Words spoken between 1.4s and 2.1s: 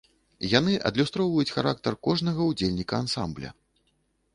характар